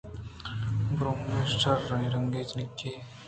[0.99, 2.91] بْرمش شر رنگیں جنکے